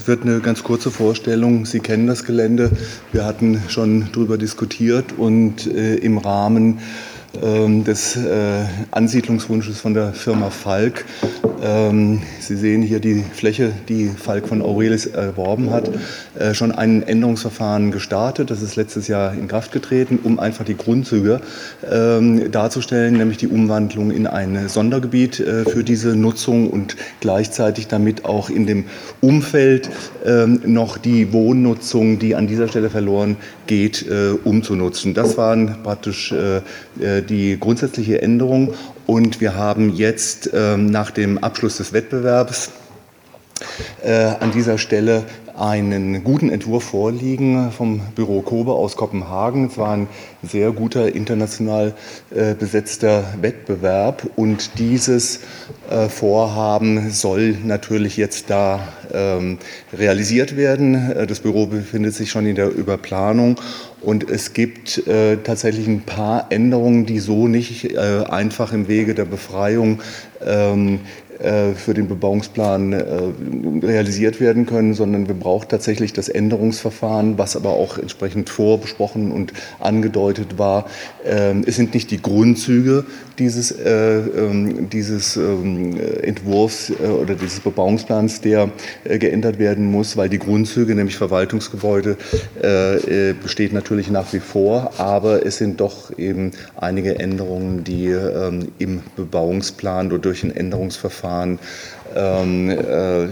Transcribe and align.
Es 0.00 0.08
wird 0.08 0.22
eine 0.22 0.40
ganz 0.40 0.62
kurze 0.62 0.90
Vorstellung. 0.90 1.66
Sie 1.66 1.80
kennen 1.80 2.06
das 2.06 2.24
Gelände. 2.24 2.70
Wir 3.12 3.26
hatten 3.26 3.62
schon 3.68 4.08
darüber 4.12 4.38
diskutiert 4.38 5.12
und 5.18 5.66
äh, 5.66 5.96
im 5.96 6.16
Rahmen 6.16 6.78
des 7.32 8.16
äh, 8.16 8.64
Ansiedlungswunsches 8.90 9.80
von 9.80 9.94
der 9.94 10.12
Firma 10.12 10.50
Falk. 10.50 11.04
Ähm, 11.62 12.22
Sie 12.40 12.56
sehen 12.56 12.82
hier 12.82 13.00
die 13.00 13.22
Fläche, 13.22 13.72
die 13.88 14.08
Falk 14.08 14.48
von 14.48 14.62
Aurelis 14.62 15.06
erworben 15.06 15.70
hat, 15.70 15.90
äh, 16.38 16.54
schon 16.54 16.72
ein 16.72 17.02
Änderungsverfahren 17.02 17.92
gestartet. 17.92 18.50
Das 18.50 18.62
ist 18.62 18.76
letztes 18.76 19.08
Jahr 19.08 19.32
in 19.34 19.46
Kraft 19.46 19.70
getreten, 19.70 20.18
um 20.22 20.38
einfach 20.40 20.64
die 20.64 20.76
Grundzüge 20.76 21.40
ähm, 21.90 22.50
darzustellen, 22.50 23.16
nämlich 23.16 23.38
die 23.38 23.48
Umwandlung 23.48 24.10
in 24.10 24.26
ein 24.26 24.68
Sondergebiet 24.68 25.38
äh, 25.38 25.64
für 25.64 25.84
diese 25.84 26.16
Nutzung 26.16 26.68
und 26.68 26.96
gleichzeitig 27.20 27.86
damit 27.86 28.24
auch 28.24 28.50
in 28.50 28.66
dem 28.66 28.84
Umfeld 29.20 29.90
noch 30.64 30.98
die 30.98 31.32
Wohnnutzung, 31.32 32.18
die 32.18 32.34
an 32.34 32.46
dieser 32.46 32.68
Stelle 32.68 32.90
verloren 32.90 33.36
geht, 33.66 34.06
umzunutzen. 34.44 35.14
Das 35.14 35.36
waren 35.36 35.82
praktisch 35.82 36.34
die 37.22 37.58
grundsätzliche 37.58 38.22
Änderung. 38.22 38.74
Und 39.06 39.40
wir 39.40 39.54
haben 39.54 39.94
jetzt 39.94 40.50
ähm, 40.54 40.86
nach 40.86 41.10
dem 41.10 41.38
Abschluss 41.38 41.78
des 41.78 41.92
Wettbewerbs 41.92 42.70
äh, 44.02 44.12
an 44.40 44.52
dieser 44.52 44.78
Stelle 44.78 45.24
einen 45.60 46.24
guten 46.24 46.48
Entwurf 46.48 46.84
vorliegen 46.84 47.70
vom 47.70 48.00
Büro 48.14 48.40
Kobe 48.40 48.72
aus 48.72 48.96
Kopenhagen. 48.96 49.66
Es 49.66 49.76
war 49.76 49.92
ein 49.92 50.08
sehr 50.42 50.72
guter 50.72 51.14
international 51.14 51.94
äh, 52.34 52.54
besetzter 52.54 53.24
Wettbewerb 53.42 54.26
und 54.36 54.78
dieses 54.78 55.40
äh, 55.90 56.08
Vorhaben 56.08 57.10
soll 57.10 57.58
natürlich 57.62 58.16
jetzt 58.16 58.48
da 58.48 58.80
ähm, 59.12 59.58
realisiert 59.92 60.56
werden. 60.56 61.12
Äh, 61.12 61.26
das 61.26 61.40
Büro 61.40 61.66
befindet 61.66 62.14
sich 62.14 62.30
schon 62.30 62.46
in 62.46 62.56
der 62.56 62.74
Überplanung 62.74 63.56
und 64.00 64.30
es 64.30 64.52
gibt 64.52 65.06
äh, 65.06 65.36
tatsächlich 65.38 65.86
ein 65.86 66.02
paar 66.02 66.46
Änderungen, 66.50 67.06
die 67.06 67.18
so 67.18 67.48
nicht 67.48 67.92
äh, 67.92 68.24
einfach 68.28 68.72
im 68.72 68.88
Wege 68.88 69.14
der 69.14 69.26
Befreiung 69.26 70.00
ähm, 70.44 71.00
äh, 71.40 71.72
für 71.72 71.94
den 71.94 72.06
Bebauungsplan 72.06 72.92
äh, 72.92 73.02
realisiert 73.82 74.40
werden 74.40 74.66
können, 74.66 74.92
sondern 74.92 75.26
wir 75.26 75.34
brauchen 75.34 75.68
tatsächlich 75.70 76.12
das 76.12 76.28
Änderungsverfahren, 76.28 77.38
was 77.38 77.56
aber 77.56 77.70
auch 77.70 77.96
entsprechend 77.96 78.50
vorbesprochen 78.50 79.32
und 79.32 79.54
angedeutet 79.78 80.58
war. 80.58 80.84
Ähm, 81.24 81.64
es 81.66 81.76
sind 81.76 81.94
nicht 81.94 82.10
die 82.10 82.20
Grundzüge 82.20 83.06
dieses, 83.38 83.70
äh, 83.70 84.18
ähm, 84.18 84.90
dieses 84.90 85.38
ähm, 85.38 85.98
Entwurfs 86.22 86.90
oder 86.90 87.34
dieses 87.34 87.60
Bebauungsplans, 87.60 88.42
der 88.42 88.68
geändert 89.04 89.58
werden 89.58 89.90
muss, 89.90 90.18
weil 90.18 90.28
die 90.28 90.38
Grundzüge, 90.38 90.94
nämlich 90.94 91.16
Verwaltungsgebäude, 91.16 92.16
besteht 93.42 93.72
natürlich 93.72 93.89
nach 94.10 94.32
wie 94.32 94.40
vor, 94.40 94.92
aber 94.98 95.44
es 95.44 95.58
sind 95.58 95.80
doch 95.80 96.16
eben 96.18 96.52
einige 96.76 97.18
Änderungen, 97.18 97.84
die 97.84 98.16
im 98.78 99.02
Bebauungsplan 99.16 100.06
oder 100.08 100.18
durch 100.18 100.42
ein 100.44 100.54
Änderungsverfahren 100.54 101.10
Verfahren 101.10 101.58
ähm, 102.14 102.70
äh, 102.70 103.28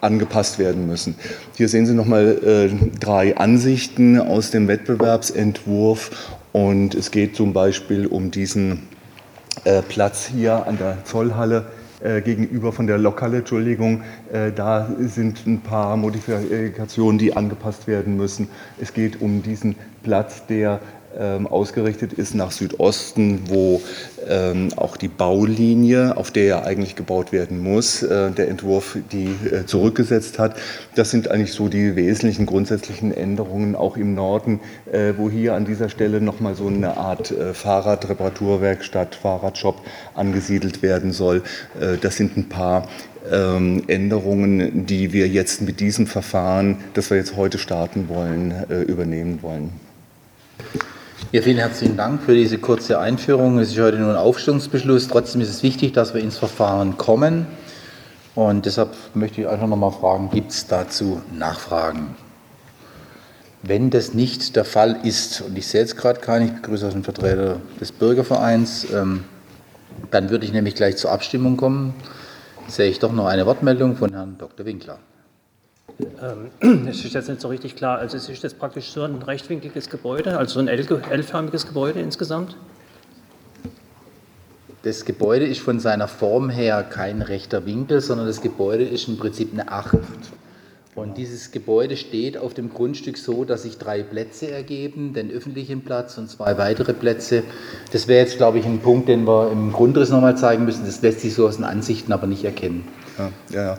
angepasst 0.00 0.58
werden 0.58 0.86
müssen. 0.86 1.16
Hier 1.56 1.68
sehen 1.68 1.86
Sie 1.86 1.94
nochmal 1.94 2.38
äh, 2.44 2.98
drei 2.98 3.36
Ansichten 3.36 4.20
aus 4.20 4.50
dem 4.50 4.68
Wettbewerbsentwurf 4.68 6.10
und 6.52 6.94
es 6.94 7.10
geht 7.10 7.36
zum 7.36 7.52
Beispiel 7.52 8.06
um 8.06 8.30
diesen 8.30 8.88
äh, 9.64 9.82
Platz 9.82 10.26
hier 10.26 10.66
an 10.66 10.78
der 10.78 10.98
Zollhalle 11.04 11.66
äh, 12.00 12.20
gegenüber 12.20 12.72
von 12.72 12.86
der 12.86 12.98
Lokale, 12.98 13.38
Entschuldigung, 13.38 14.02
äh, 14.32 14.52
da 14.52 14.88
sind 14.98 15.46
ein 15.46 15.60
paar 15.60 15.96
Modifikationen, 15.96 17.18
die 17.18 17.36
angepasst 17.36 17.86
werden 17.86 18.16
müssen. 18.16 18.48
Es 18.78 18.92
geht 18.92 19.20
um 19.20 19.42
diesen 19.42 19.76
Platz, 20.02 20.46
der 20.46 20.80
ausgerichtet 21.18 22.12
ist 22.12 22.34
nach 22.34 22.50
Südosten, 22.50 23.42
wo 23.48 23.80
ähm, 24.28 24.68
auch 24.76 24.96
die 24.96 25.08
Baulinie, 25.08 26.16
auf 26.16 26.30
der 26.30 26.44
ja 26.44 26.62
eigentlich 26.62 26.96
gebaut 26.96 27.32
werden 27.32 27.62
muss, 27.62 28.02
äh, 28.02 28.30
der 28.30 28.48
Entwurf 28.48 28.98
die 29.12 29.34
äh, 29.50 29.66
zurückgesetzt 29.66 30.38
hat. 30.38 30.56
Das 30.94 31.10
sind 31.10 31.30
eigentlich 31.30 31.52
so 31.52 31.68
die 31.68 31.96
wesentlichen 31.96 32.46
grundsätzlichen 32.46 33.12
Änderungen 33.16 33.76
auch 33.76 33.96
im 33.96 34.14
Norden, 34.14 34.60
äh, 34.90 35.14
wo 35.16 35.30
hier 35.30 35.54
an 35.54 35.64
dieser 35.64 35.88
Stelle 35.88 36.20
nochmal 36.20 36.54
so 36.54 36.66
eine 36.66 36.96
Art 36.96 37.30
äh, 37.30 37.54
Fahrradreparaturwerkstatt, 37.54 39.14
Fahrradshop 39.14 39.80
angesiedelt 40.14 40.82
werden 40.82 41.12
soll. 41.12 41.42
Äh, 41.80 41.96
das 42.00 42.16
sind 42.16 42.36
ein 42.36 42.48
paar 42.48 42.88
ähm, 43.30 43.84
Änderungen, 43.86 44.86
die 44.86 45.12
wir 45.12 45.28
jetzt 45.28 45.62
mit 45.62 45.80
diesem 45.80 46.06
Verfahren, 46.06 46.78
das 46.94 47.10
wir 47.10 47.16
jetzt 47.16 47.36
heute 47.36 47.58
starten 47.58 48.08
wollen, 48.08 48.52
äh, 48.68 48.82
übernehmen 48.82 49.40
wollen. 49.42 49.70
Ja, 51.32 51.42
vielen 51.42 51.56
herzlichen 51.56 51.96
Dank 51.96 52.22
für 52.22 52.34
diese 52.34 52.56
kurze 52.56 53.00
Einführung. 53.00 53.58
Es 53.58 53.72
ist 53.72 53.80
heute 53.80 53.98
nur 53.98 54.10
ein 54.10 54.16
Aufstellungsbeschluss. 54.16 55.08
Trotzdem 55.08 55.40
ist 55.40 55.48
es 55.48 55.64
wichtig, 55.64 55.92
dass 55.92 56.14
wir 56.14 56.20
ins 56.20 56.38
Verfahren 56.38 56.98
kommen. 56.98 57.48
Und 58.36 58.64
deshalb 58.64 58.94
möchte 59.14 59.40
ich 59.40 59.48
einfach 59.48 59.66
nochmal 59.66 59.90
fragen, 59.90 60.30
gibt 60.30 60.52
es 60.52 60.68
dazu 60.68 61.20
Nachfragen? 61.36 62.14
Wenn 63.64 63.90
das 63.90 64.14
nicht 64.14 64.54
der 64.54 64.64
Fall 64.64 65.00
ist, 65.02 65.40
und 65.40 65.58
ich 65.58 65.66
sehe 65.66 65.80
jetzt 65.80 65.96
gerade 65.96 66.20
keinen, 66.20 66.46
ich 66.46 66.54
begrüße 66.62 66.86
auch 66.86 66.92
den 66.92 67.02
Vertreter 67.02 67.56
des 67.80 67.90
Bürgervereins, 67.90 68.86
ähm, 68.94 69.24
dann 70.12 70.30
würde 70.30 70.46
ich 70.46 70.52
nämlich 70.52 70.76
gleich 70.76 70.96
zur 70.96 71.10
Abstimmung 71.10 71.56
kommen. 71.56 71.94
Sehe 72.68 72.88
ich 72.88 73.00
doch 73.00 73.12
noch 73.12 73.26
eine 73.26 73.46
Wortmeldung 73.46 73.96
von 73.96 74.12
Herrn 74.12 74.38
Dr. 74.38 74.64
Winkler. 74.64 75.00
Ähm, 76.20 76.86
es 76.88 77.04
ist 77.04 77.14
jetzt 77.14 77.28
nicht 77.28 77.40
so 77.40 77.48
richtig 77.48 77.76
klar. 77.76 77.98
Also 77.98 78.16
es 78.16 78.28
ist 78.28 78.42
jetzt 78.42 78.58
praktisch 78.58 78.90
so 78.90 79.02
ein 79.02 79.22
rechtwinkliges 79.22 79.88
Gebäude, 79.90 80.38
also 80.38 80.60
ein 80.60 80.68
L-förmiges 80.68 81.66
Gebäude 81.66 82.00
insgesamt? 82.00 82.56
Das 84.82 85.04
Gebäude 85.04 85.46
ist 85.46 85.60
von 85.60 85.80
seiner 85.80 86.06
Form 86.06 86.48
her 86.48 86.84
kein 86.84 87.22
rechter 87.22 87.66
Winkel, 87.66 88.00
sondern 88.00 88.26
das 88.26 88.40
Gebäude 88.40 88.84
ist 88.84 89.08
im 89.08 89.16
Prinzip 89.16 89.52
eine 89.52 89.72
Acht. 89.72 89.98
Und 90.94 91.18
dieses 91.18 91.50
Gebäude 91.50 91.96
steht 91.96 92.38
auf 92.38 92.54
dem 92.54 92.72
Grundstück 92.72 93.18
so, 93.18 93.44
dass 93.44 93.64
sich 93.64 93.76
drei 93.76 94.02
Plätze 94.02 94.50
ergeben, 94.50 95.12
den 95.12 95.30
öffentlichen 95.30 95.82
Platz 95.82 96.16
und 96.16 96.30
zwei 96.30 96.56
weitere 96.56 96.94
Plätze. 96.94 97.42
Das 97.92 98.08
wäre 98.08 98.20
jetzt, 98.20 98.38
glaube 98.38 98.60
ich, 98.60 98.64
ein 98.64 98.78
Punkt, 98.78 99.08
den 99.08 99.26
wir 99.26 99.50
im 99.52 99.72
Grundriss 99.72 100.08
nochmal 100.08 100.38
zeigen 100.38 100.64
müssen. 100.64 100.86
Das 100.86 101.02
lässt 101.02 101.20
sich 101.20 101.34
so 101.34 101.46
aus 101.46 101.56
den 101.56 101.64
Ansichten 101.64 102.12
aber 102.12 102.26
nicht 102.26 102.44
erkennen. 102.44 102.88
Ja, 103.18 103.30
ja. 103.50 103.78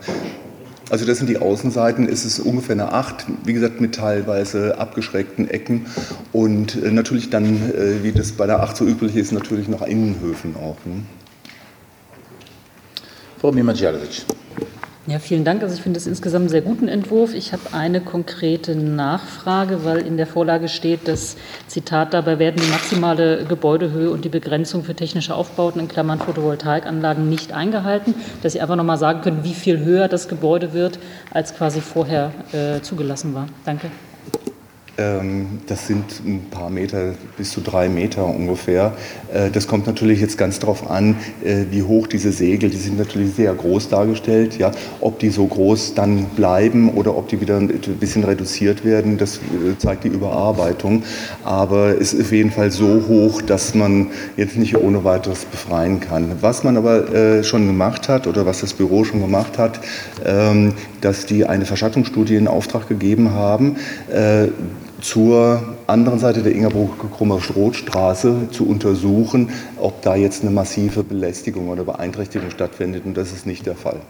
Also 0.89 1.05
das 1.05 1.17
sind 1.17 1.27
die 1.27 1.37
Außenseiten, 1.37 2.07
ist 2.07 2.23
es 2.23 2.39
ungefähr 2.39 2.73
eine 2.73 2.93
8, 2.93 3.25
wie 3.43 3.53
gesagt 3.53 3.81
mit 3.81 3.95
teilweise 3.95 4.77
abgeschrägten 4.77 5.49
Ecken 5.49 5.85
und 6.31 6.81
äh, 6.81 6.91
natürlich 6.91 7.29
dann, 7.29 7.45
äh, 7.45 8.03
wie 8.03 8.13
das 8.13 8.31
bei 8.31 8.45
der 8.47 8.61
8 8.63 8.77
so 8.77 8.85
üblich 8.85 9.15
ist, 9.17 9.33
natürlich 9.33 9.67
noch 9.67 9.81
Innenhöfen 9.81 10.55
auch. 10.55 10.77
Ne? 10.85 11.03
Frau 13.39 13.51
Mimacialovic. 13.51 14.25
Ja, 15.07 15.19
vielen 15.19 15.45
Dank. 15.45 15.63
Also 15.63 15.73
ich 15.73 15.81
finde 15.81 16.00
es 16.00 16.06
insgesamt 16.06 16.41
einen 16.41 16.50
sehr 16.50 16.62
guten 16.62 16.90
Entwurf. 16.90 17.34
Ich 17.34 17.53
habe 17.53 17.62
eine 17.72 18.01
konkrete 18.01 18.75
Nachfrage, 18.75 19.85
weil 19.85 20.00
in 20.00 20.18
der 20.18 20.28
Vorlage 20.28 20.68
steht, 20.68 21.07
dass, 21.07 21.38
Zitat, 21.68 22.13
dabei 22.13 22.40
werden 22.40 22.62
die 22.62 22.69
maximale 22.69 23.45
Gebäudehöhe 23.45 24.12
und 24.12 24.25
die 24.25 24.29
Begrenzung 24.29 24.84
für 24.84 24.95
technische 24.95 25.34
Aufbauten 25.34 25.79
in 25.79 25.88
Klammern 25.88 26.19
Photovoltaikanlagen 26.19 27.29
nicht 27.29 27.53
eingehalten. 27.53 28.16
Dass 28.44 28.51
Sie 28.51 28.59
einfach 28.59 28.75
noch 28.75 28.84
mal 28.84 28.97
sagen 28.97 29.22
können, 29.22 29.45
wie 29.45 29.53
viel 29.53 29.79
höher 29.79 30.09
das 30.09 30.28
Gebäude 30.28 30.73
wird, 30.73 31.00
als 31.31 31.56
quasi 31.56 31.79
vorher 31.79 32.34
äh, 32.51 32.81
zugelassen 32.81 33.34
war. 33.34 33.47
Danke. 33.63 33.89
Ähm, 34.97 35.59
das 35.67 35.85
sind 35.85 36.05
ein 36.25 36.45
paar 36.49 36.71
Meter, 36.71 37.13
bis 37.37 37.51
zu 37.51 37.61
drei 37.61 37.87
Meter 37.87 38.25
ungefähr. 38.25 38.93
Äh, 39.31 39.51
das 39.51 39.67
kommt 39.67 39.85
natürlich 39.85 40.19
jetzt 40.19 40.39
ganz 40.39 40.57
darauf 40.57 40.89
an, 40.89 41.15
äh, 41.43 41.65
wie 41.69 41.83
hoch 41.83 42.07
diese 42.07 42.31
Segel, 42.31 42.71
die 42.71 42.77
sind 42.77 42.97
natürlich 42.97 43.35
sehr 43.35 43.53
groß 43.53 43.89
dargestellt, 43.89 44.57
ja, 44.57 44.71
ob 44.99 45.19
die 45.19 45.29
so 45.29 45.45
groß 45.45 45.93
dann 45.93 46.25
bleiben 46.35 46.89
oder 46.89 47.15
ob 47.15 47.27
die 47.27 47.39
wieder 47.39 47.57
ein 47.57 47.67
bisschen 47.99 48.23
reduziert 48.23 48.83
werden, 48.83 49.19
das 49.19 49.38
äh, 49.38 49.77
zeigt 49.77 50.03
die 50.03 50.07
Überarbeitung. 50.07 51.03
Aber 51.43 52.01
es 52.01 52.13
ist 52.13 52.21
auf 52.21 52.31
jeden 52.31 52.51
Fall 52.51 52.71
so 52.71 53.03
hoch, 53.07 53.43
dass 53.43 53.75
man 53.75 54.07
jetzt 54.35 54.57
nicht 54.57 54.77
ohne 54.77 55.03
weiteres 55.03 55.45
befreien 55.45 56.00
kann. 56.00 56.38
Was 56.41 56.63
man 56.63 56.75
aber 56.77 57.43
schon 57.43 57.67
gemacht 57.67 58.09
hat 58.09 58.27
oder 58.27 58.45
was 58.45 58.61
das 58.61 58.73
Büro 58.73 59.03
schon 59.03 59.21
gemacht 59.21 59.57
hat, 59.57 59.79
ähm, 60.25 60.73
dass 61.01 61.25
die 61.25 61.45
eine 61.45 61.65
Verschattungsstudie 61.65 62.35
in 62.35 62.47
Auftrag 62.47 62.88
gegeben 62.88 63.31
haben 63.31 63.77
zur 65.01 65.61
anderen 65.85 66.19
Seite 66.19 66.41
der 66.41 66.53
Ingerbruck-Krummer-Stroth-Straße 66.53 68.49
zu 68.51 68.67
untersuchen, 68.67 69.51
ob 69.79 70.01
da 70.01 70.15
jetzt 70.15 70.41
eine 70.41 70.51
massive 70.51 71.03
Belästigung 71.03 71.69
oder 71.69 71.83
Beeinträchtigung 71.83 72.49
stattfindet. 72.51 73.05
Und 73.05 73.15
das 73.15 73.31
ist 73.31 73.45
nicht 73.45 73.65
der 73.65 73.75
Fall. 73.75 74.01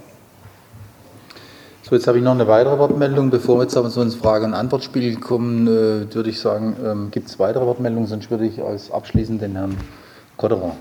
So, 1.83 1.95
jetzt 1.95 2.07
habe 2.07 2.17
ich 2.17 2.23
noch 2.23 2.33
eine 2.33 2.47
weitere 2.47 2.77
Wortmeldung. 2.77 3.29
Bevor 3.29 3.59
wir 3.59 3.63
jetzt 3.63 3.77
aber 3.77 3.89
so 3.89 4.01
ins 4.01 4.15
Frage- 4.15 4.45
und 4.45 4.53
Antwortspiel 4.53 5.15
kommen, 5.17 5.67
äh, 5.67 6.13
würde 6.13 6.29
ich 6.29 6.39
sagen, 6.39 6.75
ähm, 6.85 7.11
gibt 7.11 7.29
es 7.29 7.39
weitere 7.39 7.65
Wortmeldungen? 7.65 8.07
Sonst 8.07 8.29
würde 8.29 8.45
ich 8.45 8.61
als 8.61 8.91
abschließend 8.91 9.41
den 9.41 9.53
Herrn 9.53 9.77
Kodderer 10.35 10.75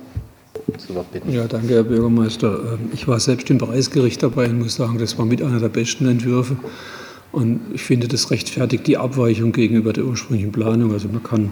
zu 0.78 0.94
Wort 0.96 1.12
bitten. 1.12 1.30
Ja, 1.30 1.46
danke, 1.46 1.74
Herr 1.74 1.84
Bürgermeister. 1.84 2.48
Ähm, 2.48 2.90
ich 2.92 3.06
war 3.06 3.20
selbst 3.20 3.48
im 3.50 3.58
Preisgericht 3.58 4.22
dabei 4.22 4.46
und 4.46 4.58
muss 4.58 4.74
sagen, 4.74 4.98
das 4.98 5.16
war 5.16 5.26
mit 5.26 5.42
einer 5.42 5.60
der 5.60 5.68
besten 5.68 6.08
Entwürfe. 6.08 6.56
Und 7.32 7.60
ich 7.74 7.82
finde, 7.82 8.08
das 8.08 8.30
rechtfertigt 8.30 8.86
die 8.86 8.96
Abweichung 8.96 9.52
gegenüber 9.52 9.92
der 9.92 10.04
ursprünglichen 10.04 10.52
Planung. 10.52 10.92
Also 10.92 11.08
man 11.08 11.22
kann 11.22 11.50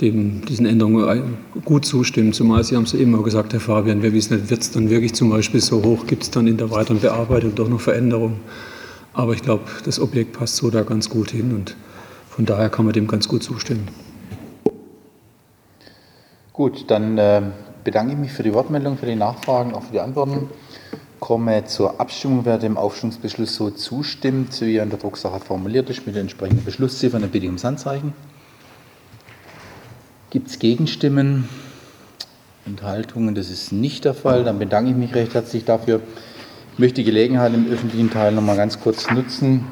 dem, 0.00 0.44
diesen 0.44 0.66
Änderungen 0.66 1.38
gut 1.64 1.86
zustimmen, 1.86 2.32
zumal 2.32 2.62
Sie 2.64 2.76
haben 2.76 2.82
es 2.82 2.94
eben 2.94 3.14
auch 3.14 3.22
gesagt, 3.22 3.52
Herr 3.52 3.60
Fabian, 3.60 4.02
wir 4.02 4.12
wissen 4.12 4.50
wird 4.50 4.60
es 4.60 4.70
dann 4.70 4.90
wirklich 4.90 5.14
zum 5.14 5.30
Beispiel 5.30 5.60
so 5.60 5.82
hoch, 5.82 6.06
gibt 6.06 6.24
es 6.24 6.30
dann 6.30 6.46
in 6.46 6.58
der 6.58 6.70
weiteren 6.70 7.00
Bearbeitung 7.00 7.54
doch 7.54 7.68
noch 7.68 7.80
Veränderungen. 7.80 8.40
Aber 9.14 9.32
ich 9.32 9.42
glaube, 9.42 9.64
das 9.84 9.98
Objekt 9.98 10.34
passt 10.34 10.56
so 10.56 10.70
da 10.70 10.82
ganz 10.82 11.08
gut 11.08 11.30
hin 11.30 11.54
und 11.54 11.74
von 12.28 12.44
daher 12.44 12.68
kann 12.68 12.84
man 12.84 12.92
dem 12.92 13.06
ganz 13.06 13.26
gut 13.28 13.42
zustimmen. 13.42 13.88
Gut, 16.52 16.90
dann 16.90 17.16
äh, 17.16 17.42
bedanke 17.82 18.12
ich 18.12 18.18
mich 18.18 18.32
für 18.32 18.42
die 18.42 18.52
Wortmeldung, 18.52 18.98
für 18.98 19.06
die 19.06 19.14
Nachfragen, 19.14 19.74
auch 19.74 19.84
für 19.84 19.92
die 19.92 20.00
Antworten. 20.00 20.50
Komme 21.26 21.64
zur 21.64 22.00
Abstimmung. 22.00 22.44
Wer 22.44 22.56
dem 22.56 22.76
Aufstimmungsbeschluss 22.76 23.56
so 23.56 23.70
zustimmt, 23.70 24.60
wie 24.60 24.76
er 24.76 24.84
in 24.84 24.90
der 24.90 24.98
Drucksache 25.00 25.40
formuliert 25.40 25.90
ist, 25.90 26.06
mit 26.06 26.14
den 26.14 26.20
entsprechenden 26.20 26.64
Beschlussziffern, 26.64 27.20
dann 27.20 27.32
bitte 27.32 27.46
ich 27.46 27.48
ums 27.48 27.64
Handzeichen. 27.64 28.12
Gibt 30.30 30.46
es 30.46 30.60
Gegenstimmen? 30.60 31.48
Enthaltungen? 32.64 33.34
Das 33.34 33.50
ist 33.50 33.72
nicht 33.72 34.04
der 34.04 34.14
Fall. 34.14 34.44
Dann 34.44 34.60
bedanke 34.60 34.92
ich 34.92 34.96
mich 34.96 35.16
recht 35.16 35.34
herzlich 35.34 35.64
dafür. 35.64 36.00
Ich 36.74 36.78
möchte 36.78 37.00
die 37.00 37.04
Gelegenheit 37.04 37.52
im 37.54 37.72
öffentlichen 37.72 38.10
Teil 38.10 38.30
noch 38.30 38.42
mal 38.42 38.56
ganz 38.56 38.78
kurz 38.78 39.10
nutzen, 39.10 39.64